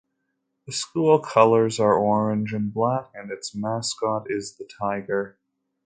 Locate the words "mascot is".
3.53-4.55